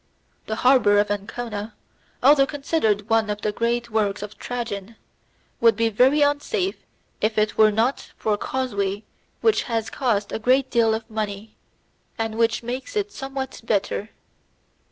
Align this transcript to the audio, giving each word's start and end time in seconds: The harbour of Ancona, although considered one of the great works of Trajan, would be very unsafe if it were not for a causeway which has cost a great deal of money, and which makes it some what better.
The 0.47 0.55
harbour 0.65 0.97
of 0.97 1.11
Ancona, 1.11 1.75
although 2.23 2.47
considered 2.47 3.07
one 3.07 3.29
of 3.29 3.41
the 3.41 3.51
great 3.51 3.91
works 3.91 4.23
of 4.23 4.35
Trajan, 4.39 4.95
would 5.59 5.75
be 5.75 5.89
very 5.89 6.23
unsafe 6.23 6.77
if 7.21 7.37
it 7.37 7.55
were 7.55 7.71
not 7.71 8.09
for 8.17 8.33
a 8.33 8.37
causeway 8.39 9.03
which 9.41 9.61
has 9.69 9.91
cost 9.91 10.31
a 10.31 10.39
great 10.39 10.71
deal 10.71 10.95
of 10.95 11.07
money, 11.07 11.55
and 12.17 12.33
which 12.39 12.63
makes 12.63 12.95
it 12.95 13.11
some 13.11 13.35
what 13.35 13.61
better. 13.63 14.09